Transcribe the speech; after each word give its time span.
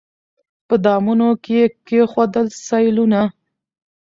په 0.67 0.75
دامونو 0.85 1.27
کي 1.43 1.53
یې 1.59 1.65
کښېوتل 1.87 2.47
سېلونه 2.65 3.21